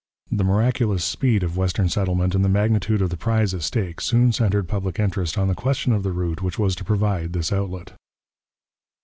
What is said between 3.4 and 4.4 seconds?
at stake soon